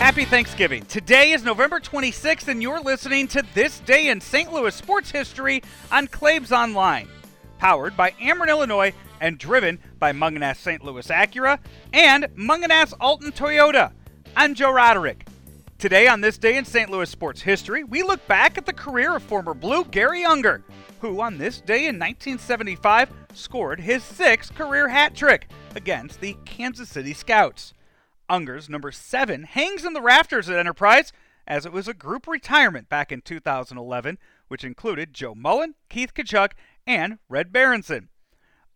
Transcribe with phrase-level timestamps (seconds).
[0.00, 0.86] Happy Thanksgiving.
[0.86, 4.50] Today is November 26th, and you're listening to This Day in St.
[4.50, 7.06] Louis Sports History on Claves Online.
[7.58, 10.82] Powered by Ameren, Illinois, and driven by Mungenast St.
[10.82, 11.58] Louis Acura
[11.92, 13.92] and Mungenast Alton Toyota.
[14.34, 15.26] I'm Joe Roderick.
[15.76, 16.88] Today on This Day in St.
[16.88, 20.64] Louis Sports History, we look back at the career of former Blue Garry Unger,
[21.00, 26.88] who on this day in 1975 scored his sixth career hat trick against the Kansas
[26.88, 27.74] City Scouts.
[28.30, 31.12] Unger's number seven hangs in the rafters at Enterprise,
[31.48, 36.52] as it was a group retirement back in 2011, which included Joe Mullen, Keith Tkachuk,
[36.86, 38.08] and Red Berenson.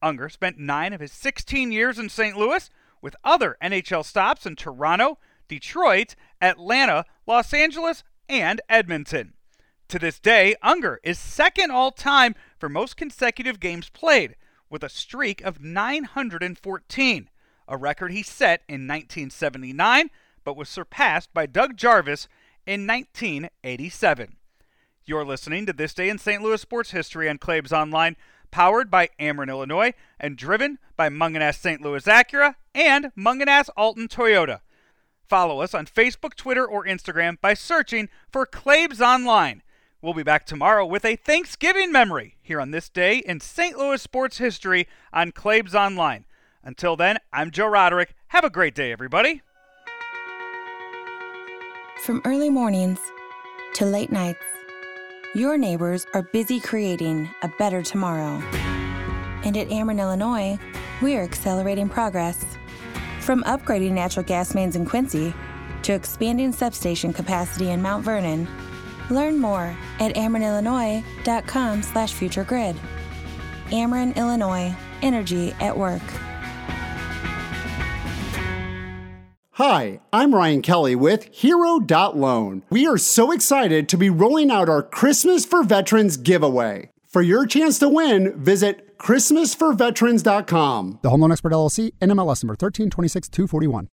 [0.03, 2.37] Unger spent nine of his 16 years in St.
[2.37, 2.69] Louis,
[3.01, 9.35] with other NHL stops in Toronto, Detroit, Atlanta, Los Angeles, and Edmonton.
[9.87, 14.35] To this day, Unger is second all time for most consecutive games played,
[14.69, 17.31] with a streak of 914
[17.69, 20.11] a record he set in 1979
[20.45, 22.29] but was surpassed by Doug Jarvis
[22.67, 24.37] in 1987.
[25.07, 26.43] You're listening to This Day in St.
[26.43, 28.17] Louis Sports History on Claves Online,
[28.51, 31.81] powered by Ameren, Illinois, and driven by Mungenast St.
[31.81, 34.61] Louis Acura and Mungenast Alton Toyota.
[35.27, 39.63] Follow us on Facebook, Twitter, or Instagram by searching for Claves Online.
[40.01, 43.77] We'll be back tomorrow with a Thanksgiving memory here on this day in St.
[43.77, 46.27] Louis sports history on Claves Online.
[46.65, 48.15] Until then, I'm Joe Roderick.
[48.29, 49.43] Have a great day, everybody.
[52.03, 52.99] From early mornings
[53.75, 54.43] to late nights,
[55.35, 58.43] your neighbors are busy creating a better tomorrow.
[59.45, 60.59] And at Ameren, Illinois,
[61.03, 62.45] we are accelerating progress.
[63.21, 65.35] From upgrading natural gas mains in Quincy
[65.83, 68.49] to expanding substation capacity in Mount Vernon,
[69.11, 72.77] learn more at amerenillinois.com slash futuregrid.
[73.69, 76.03] Ameren, Illinois, energy at work.
[79.55, 82.65] Hi, I'm Ryan Kelly with Hero.loan.
[82.71, 86.91] We are so excited to be rolling out our Christmas for Veterans giveaway.
[87.07, 90.99] For your chance to win, visit ChristmasForVeterans.com.
[91.03, 93.87] The Home Loan Expert LLC, NMLS number 1326241.